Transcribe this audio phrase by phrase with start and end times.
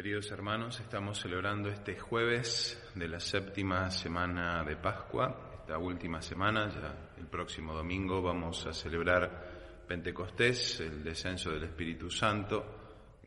[0.00, 6.70] Queridos hermanos, estamos celebrando este jueves de la séptima semana de Pascua, esta última semana,
[6.70, 12.64] ya el próximo domingo vamos a celebrar Pentecostés, el descenso del Espíritu Santo.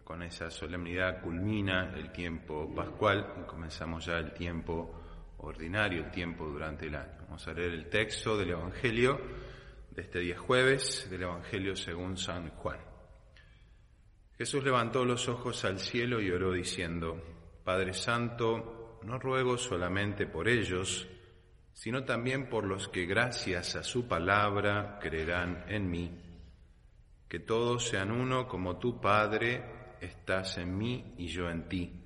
[0.04, 5.00] Con esa solemnidad culmina el tiempo pascual y comenzamos ya el tiempo
[5.38, 7.20] ordinario, el tiempo durante el año.
[7.28, 9.22] Vamos a leer el texto del Evangelio
[9.92, 12.93] de este día jueves, del Evangelio según San Juan.
[14.38, 17.22] Jesús levantó los ojos al cielo y oró diciendo,
[17.64, 21.08] Padre Santo, no ruego solamente por ellos,
[21.72, 26.20] sino también por los que gracias a su palabra creerán en mí.
[27.28, 32.04] Que todos sean uno como tú, Padre, estás en mí y yo en ti.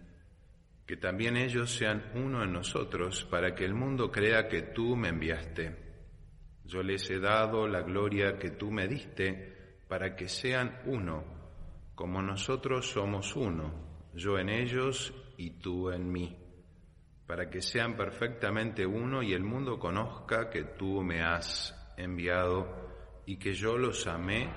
[0.85, 5.09] Que también ellos sean uno en nosotros, para que el mundo crea que tú me
[5.09, 5.75] enviaste.
[6.65, 11.36] Yo les he dado la gloria que tú me diste, para que sean uno
[11.97, 13.73] como nosotros somos uno,
[14.13, 16.37] yo en ellos y tú en mí,
[17.25, 22.67] para que sean perfectamente uno y el mundo conozca que tú me has enviado
[23.25, 24.47] y que yo los amé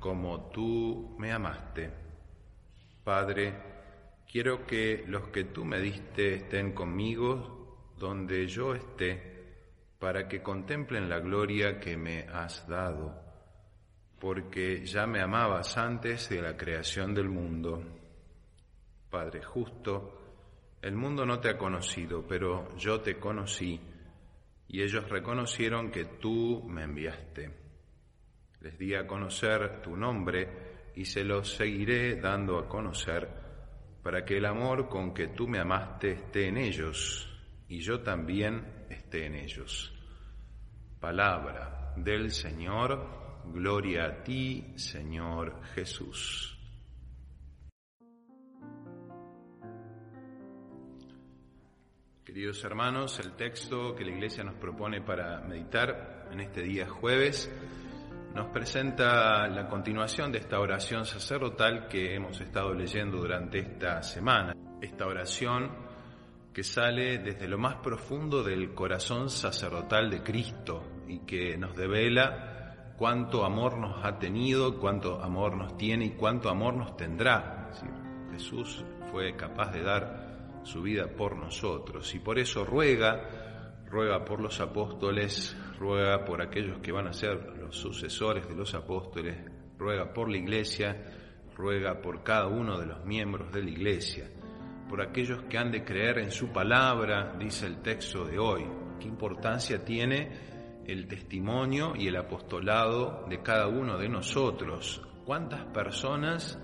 [0.00, 1.92] como tú me amaste.
[3.04, 3.52] Padre,
[4.26, 11.10] quiero que los que tú me diste estén conmigo donde yo esté, para que contemplen
[11.10, 13.27] la gloria que me has dado
[14.20, 17.82] porque ya me amabas antes de la creación del mundo.
[19.10, 20.18] Padre justo,
[20.82, 23.80] el mundo no te ha conocido, pero yo te conocí,
[24.68, 27.50] y ellos reconocieron que tú me enviaste.
[28.60, 33.28] Les di a conocer tu nombre y se los seguiré dando a conocer,
[34.02, 37.24] para que el amor con que tú me amaste esté en ellos,
[37.68, 39.94] y yo también esté en ellos.
[41.00, 46.54] Palabra del Señor Gloria a ti, Señor Jesús.
[52.24, 57.50] Queridos hermanos, el texto que la Iglesia nos propone para meditar en este día jueves
[58.34, 64.54] nos presenta la continuación de esta oración sacerdotal que hemos estado leyendo durante esta semana.
[64.80, 65.72] Esta oración
[66.52, 72.57] que sale desde lo más profundo del corazón sacerdotal de Cristo y que nos devela
[72.98, 77.70] cuánto amor nos ha tenido, cuánto amor nos tiene y cuánto amor nos tendrá.
[78.32, 84.40] Jesús fue capaz de dar su vida por nosotros y por eso ruega, ruega por
[84.40, 89.36] los apóstoles, ruega por aquellos que van a ser los sucesores de los apóstoles,
[89.78, 91.04] ruega por la iglesia,
[91.56, 94.28] ruega por cada uno de los miembros de la iglesia,
[94.88, 98.66] por aquellos que han de creer en su palabra, dice el texto de hoy.
[98.98, 100.57] ¿Qué importancia tiene
[100.88, 105.02] el testimonio y el apostolado de cada uno de nosotros.
[105.26, 106.58] ¿Cuántas personas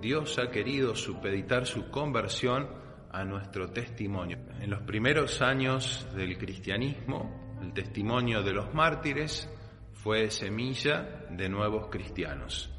[0.00, 2.68] Dios ha querido supeditar su conversión
[3.10, 4.38] a nuestro testimonio?
[4.60, 9.50] En los primeros años del cristianismo, el testimonio de los mártires
[9.94, 12.70] fue semilla de nuevos cristianos.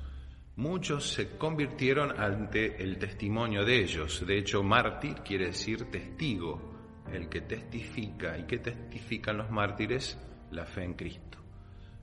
[0.55, 4.25] Muchos se convirtieron ante el testimonio de ellos.
[4.25, 8.37] De hecho, mártir quiere decir testigo, el que testifica.
[8.37, 10.17] ¿Y qué testifican los mártires?
[10.52, 11.38] La fe en Cristo.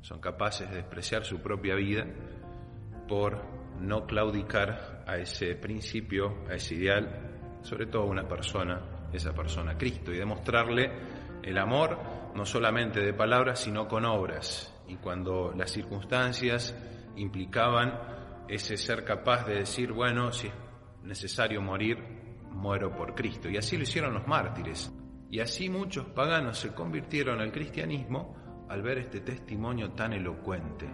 [0.01, 2.07] Son capaces de despreciar su propia vida
[3.09, 3.43] por
[3.81, 8.81] no claudicar a ese principio, a ese ideal, sobre todo una persona,
[9.13, 10.91] esa persona Cristo, y demostrarle
[11.43, 11.99] el amor
[12.35, 14.73] no solamente de palabras, sino con obras.
[14.89, 16.77] Y cuando las circunstancias
[17.17, 17.99] implicaban
[18.49, 20.55] ese ser capaz de decir, bueno, si es
[21.03, 21.99] necesario morir,
[22.51, 23.49] muero por Cristo.
[23.49, 24.93] Y así lo hicieron los mártires.
[25.35, 28.37] Y así muchos paganos se convirtieron al cristianismo
[28.69, 30.89] al ver este testimonio tan elocuente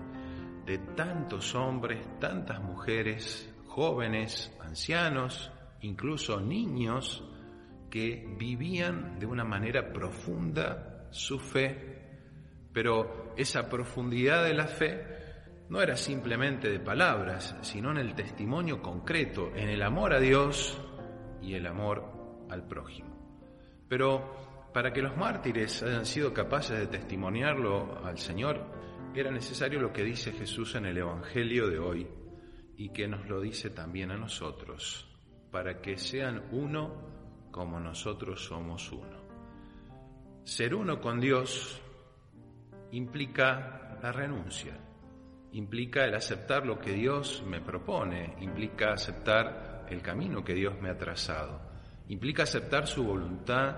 [0.65, 5.53] de tantos hombres, tantas mujeres, jóvenes, ancianos,
[5.83, 7.23] incluso niños,
[7.91, 11.99] que vivían de una manera profunda su fe,
[12.73, 15.05] pero esa profundidad de la fe
[15.69, 20.81] no era simplemente de palabras, sino en el testimonio concreto, en el amor a Dios
[21.43, 23.20] y el amor al prójimo.
[23.91, 28.65] Pero para que los mártires hayan sido capaces de testimoniarlo al Señor,
[29.17, 32.07] era necesario lo que dice Jesús en el Evangelio de hoy
[32.77, 35.09] y que nos lo dice también a nosotros,
[35.51, 39.19] para que sean uno como nosotros somos uno.
[40.45, 41.83] Ser uno con Dios
[42.93, 44.79] implica la renuncia,
[45.51, 50.91] implica el aceptar lo que Dios me propone, implica aceptar el camino que Dios me
[50.91, 51.71] ha trazado
[52.11, 53.77] implica aceptar su voluntad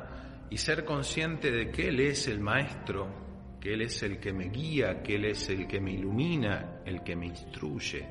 [0.50, 4.48] y ser consciente de que Él es el Maestro, que Él es el que me
[4.48, 8.08] guía, que Él es el que me ilumina, el que me instruye.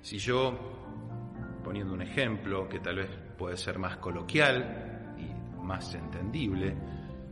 [0.00, 6.74] Si yo poniendo un ejemplo que tal vez puede ser más coloquial y más entendible,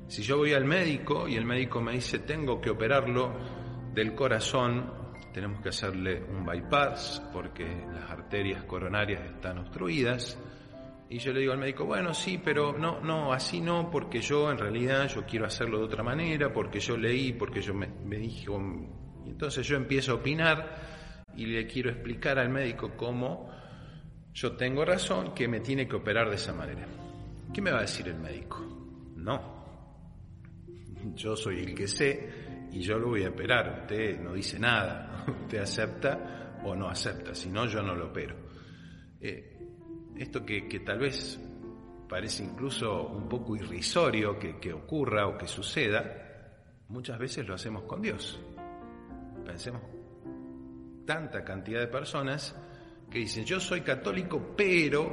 [0.06, 3.32] si yo voy al médico y el médico me dice tengo que operarlo
[3.94, 4.92] del corazón,
[5.32, 10.38] tenemos que hacerle un bypass porque las arterias coronarias están obstruidas,
[11.14, 14.50] y yo le digo al médico, bueno, sí, pero no, no, así no, porque yo
[14.50, 18.16] en realidad yo quiero hacerlo de otra manera, porque yo leí, porque yo me, me
[18.16, 18.60] dijo,
[19.24, 23.48] y entonces yo empiezo a opinar y le quiero explicar al médico cómo
[24.32, 26.84] yo tengo razón que me tiene que operar de esa manera.
[27.52, 28.58] ¿Qué me va a decir el médico?
[29.14, 29.62] No.
[31.14, 33.82] Yo soy el que sé y yo lo voy a operar.
[33.82, 35.24] Usted no dice nada.
[35.42, 37.36] Usted acepta o no acepta.
[37.36, 38.34] Si no, yo no lo opero.
[39.20, 39.53] Eh,
[40.16, 41.40] esto que, que, tal vez
[42.08, 46.04] parece incluso un poco irrisorio que, que ocurra o que suceda,
[46.88, 48.40] muchas veces lo hacemos con Dios.
[49.44, 49.82] Pensemos
[51.04, 52.56] tanta cantidad de personas
[53.10, 55.10] que dicen, yo soy católico, pero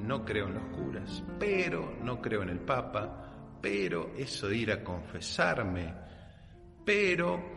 [0.00, 4.72] no creo en los curas, pero no creo en el Papa, pero eso de ir
[4.72, 5.92] a confesarme,
[6.84, 7.56] pero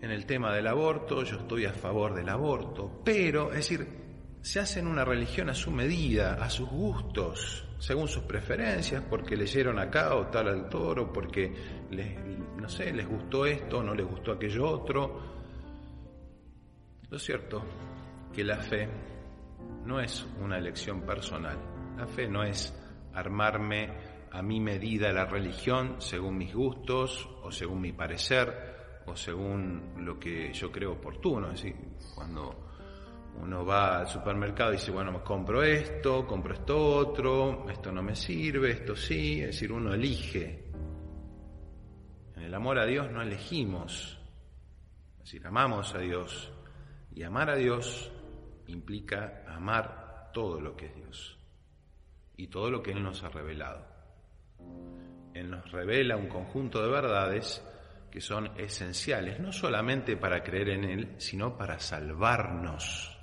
[0.00, 3.86] en el tema del aborto yo estoy a favor del aborto, pero, es decir,
[4.42, 9.78] se hacen una religión a su medida, a sus gustos, según sus preferencias, porque leyeron
[9.78, 11.52] acá o tal autor, o porque
[11.90, 12.18] les,
[12.56, 15.40] no sé, les gustó esto no les gustó aquello otro.
[17.08, 17.64] Lo cierto
[18.32, 18.88] que la fe
[19.84, 21.58] no es una elección personal.
[21.96, 22.72] La fe no es
[23.14, 23.90] armarme
[24.30, 30.18] a mi medida la religión según mis gustos o según mi parecer o según lo
[30.18, 31.48] que yo creo oportuno.
[31.48, 31.76] Es decir,
[32.14, 32.69] cuando
[33.42, 38.02] uno va al supermercado y dice, bueno, me compro esto, compro esto otro, esto no
[38.02, 40.70] me sirve, esto sí, es decir, uno elige.
[42.36, 44.18] En el amor a Dios no elegimos,
[45.18, 46.52] es decir, amamos a Dios.
[47.12, 48.12] Y amar a Dios
[48.68, 51.38] implica amar todo lo que es Dios
[52.36, 53.84] y todo lo que Él nos ha revelado.
[55.34, 57.62] Él nos revela un conjunto de verdades
[58.10, 63.19] que son esenciales, no solamente para creer en Él, sino para salvarnos.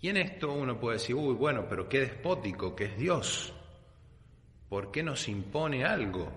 [0.00, 3.54] Y en esto uno puede decir, uy, bueno, pero qué despótico que es Dios.
[4.68, 6.30] ¿Por qué nos impone algo?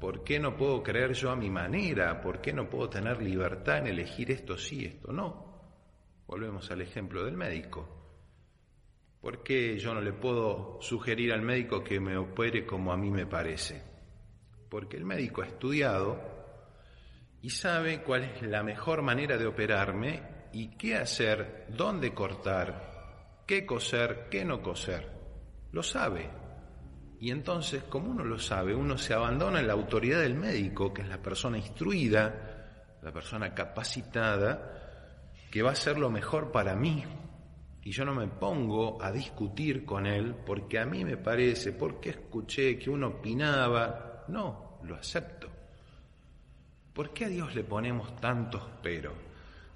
[0.00, 2.20] ¿Por qué no puedo creer yo a mi manera?
[2.20, 5.54] ¿Por qué no puedo tener libertad en elegir esto sí, esto no?
[6.26, 7.88] Volvemos al ejemplo del médico.
[9.20, 13.10] ¿Por qué yo no le puedo sugerir al médico que me opere como a mí
[13.10, 13.82] me parece?
[14.68, 16.20] Porque el médico ha estudiado
[17.40, 20.22] y sabe cuál es la mejor manera de operarme
[20.52, 22.93] y qué hacer, dónde cortar,
[23.46, 25.10] qué coser, qué no coser.
[25.72, 26.30] Lo sabe.
[27.20, 31.02] Y entonces, como uno lo sabe, uno se abandona en la autoridad del médico, que
[31.02, 37.04] es la persona instruida, la persona capacitada, que va a ser lo mejor para mí.
[37.82, 42.10] Y yo no me pongo a discutir con él porque a mí me parece, porque
[42.10, 44.24] escuché que uno opinaba.
[44.28, 45.48] No, lo acepto.
[46.92, 49.12] ¿Por qué a Dios le ponemos tantos pero?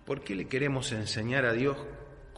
[0.06, 1.76] ¿Por qué le queremos enseñar a Dios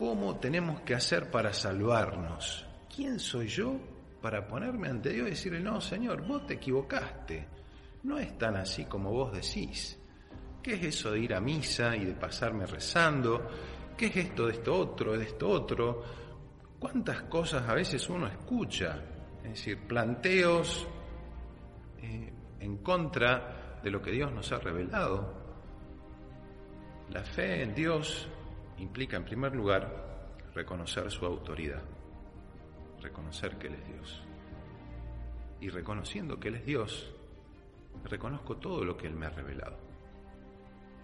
[0.01, 2.67] cómo tenemos que hacer para salvarnos?
[2.97, 3.77] ¿Quién soy yo
[4.23, 7.47] para ponerme ante Dios y decirle, no, Señor, vos te equivocaste?
[8.05, 9.99] No es tan así como vos decís.
[10.63, 13.47] ¿Qué es eso de ir a misa y de pasarme rezando?
[13.95, 16.03] ¿Qué es esto de esto otro, de esto otro?
[16.79, 19.05] ¿Cuántas cosas a veces uno escucha?
[19.45, 20.89] Es decir, planteos
[22.01, 25.35] eh, en contra de lo que Dios nos ha revelado.
[27.11, 28.31] La fe en Dios
[28.81, 31.83] implica, en primer lugar, reconocer su autoridad,
[33.01, 34.23] reconocer que Él es Dios.
[35.61, 37.15] Y reconociendo que Él es Dios,
[38.05, 39.91] reconozco todo lo que Él me ha revelado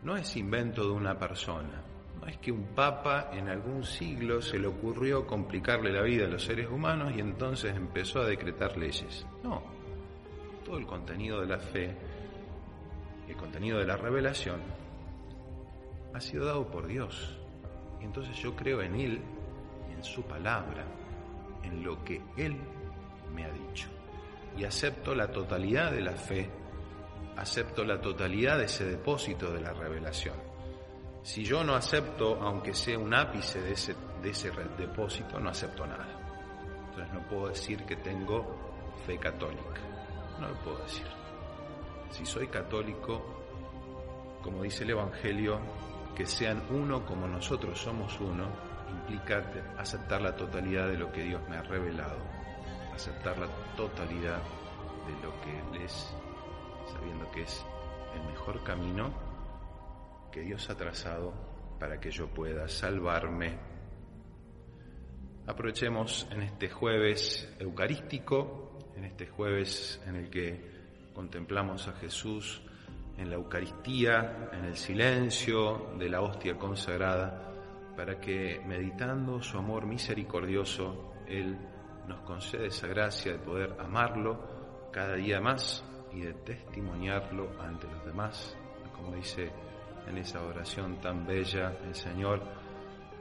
[0.06, 1.82] no es invento de una persona.
[2.20, 6.28] No es que un papa en algún siglo se le ocurrió complicarle la vida a
[6.28, 9.26] los seres humanos y entonces empezó a decretar leyes.
[9.42, 9.62] No.
[10.64, 11.96] Todo el contenido de la fe,
[13.28, 14.60] el contenido de la revelación,
[16.14, 17.36] ha sido dado por Dios.
[18.06, 19.20] Entonces yo creo en Él,
[19.90, 20.86] en su palabra,
[21.62, 22.56] en lo que Él
[23.34, 23.88] me ha dicho.
[24.56, 26.50] Y acepto la totalidad de la fe
[27.36, 30.36] acepto la totalidad de ese depósito de la revelación.
[31.22, 36.08] Si yo no acepto, aunque sea un ápice de ese depósito, no acepto nada.
[36.88, 39.80] Entonces no puedo decir que tengo fe católica.
[40.40, 41.06] No lo puedo decir.
[42.10, 43.22] Si soy católico,
[44.42, 45.60] como dice el Evangelio,
[46.16, 48.48] que sean uno como nosotros somos uno,
[48.90, 49.44] implica
[49.76, 52.18] aceptar la totalidad de lo que Dios me ha revelado,
[52.94, 54.40] aceptar la totalidad
[55.06, 56.14] de lo que Él es
[56.92, 57.64] sabiendo que es
[58.14, 59.12] el mejor camino
[60.32, 61.32] que Dios ha trazado
[61.78, 63.58] para que yo pueda salvarme.
[65.46, 72.62] Aprovechemos en este jueves eucarístico, en este jueves en el que contemplamos a Jesús
[73.16, 77.52] en la Eucaristía, en el silencio de la hostia consagrada,
[77.96, 81.58] para que meditando su amor misericordioso, Él
[82.06, 88.04] nos concede esa gracia de poder amarlo cada día más y de testimoniarlo ante los
[88.04, 88.56] demás,
[88.94, 89.50] como dice
[90.06, 92.42] en esa oración tan bella el Señor,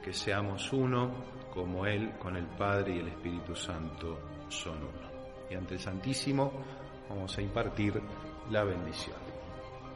[0.02, 5.10] que seamos uno como Él con el Padre y el Espíritu Santo son uno.
[5.50, 6.52] Y ante el Santísimo
[7.08, 8.00] vamos a impartir
[8.50, 9.25] la bendición.